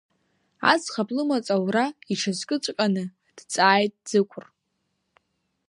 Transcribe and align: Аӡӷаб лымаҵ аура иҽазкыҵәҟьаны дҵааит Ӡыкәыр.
Аӡӷаб 0.71 1.09
лымаҵ 1.15 1.47
аура 1.55 1.85
иҽазкыҵәҟьаны 2.11 3.03
дҵааит 3.35 3.93
Ӡыкәыр. 4.07 4.45